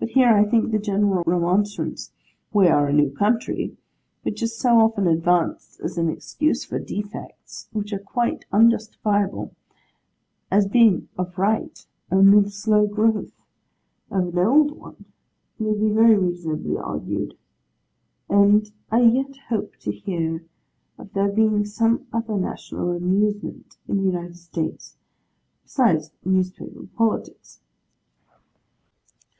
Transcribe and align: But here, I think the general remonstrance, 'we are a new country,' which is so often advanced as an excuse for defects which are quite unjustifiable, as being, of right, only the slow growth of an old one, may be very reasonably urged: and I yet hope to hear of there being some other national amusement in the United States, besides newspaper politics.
But 0.00 0.10
here, 0.10 0.28
I 0.28 0.44
think 0.44 0.70
the 0.70 0.78
general 0.78 1.24
remonstrance, 1.26 2.12
'we 2.52 2.68
are 2.68 2.86
a 2.86 2.92
new 2.92 3.10
country,' 3.10 3.76
which 4.22 4.44
is 4.44 4.56
so 4.56 4.78
often 4.78 5.08
advanced 5.08 5.80
as 5.80 5.98
an 5.98 6.08
excuse 6.08 6.64
for 6.64 6.78
defects 6.78 7.68
which 7.72 7.92
are 7.92 7.98
quite 7.98 8.44
unjustifiable, 8.52 9.56
as 10.52 10.68
being, 10.68 11.08
of 11.18 11.36
right, 11.36 11.84
only 12.12 12.38
the 12.40 12.50
slow 12.52 12.86
growth 12.86 13.32
of 14.12 14.28
an 14.28 14.38
old 14.38 14.70
one, 14.78 15.04
may 15.58 15.72
be 15.74 15.90
very 15.90 16.16
reasonably 16.16 16.76
urged: 16.76 17.34
and 18.30 18.70
I 18.92 19.00
yet 19.00 19.36
hope 19.48 19.76
to 19.78 19.90
hear 19.90 20.44
of 20.96 21.12
there 21.12 21.28
being 21.28 21.64
some 21.64 22.06
other 22.12 22.38
national 22.38 22.92
amusement 22.92 23.78
in 23.88 23.96
the 23.96 24.04
United 24.04 24.36
States, 24.38 24.96
besides 25.64 26.12
newspaper 26.24 26.86
politics. 26.96 27.58